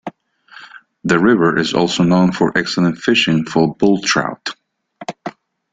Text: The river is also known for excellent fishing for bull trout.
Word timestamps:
The 1.03 1.19
river 1.19 1.59
is 1.59 1.75
also 1.75 2.01
known 2.01 2.31
for 2.31 2.57
excellent 2.57 2.97
fishing 2.97 3.45
for 3.45 3.75
bull 3.75 4.01
trout. 4.01 4.49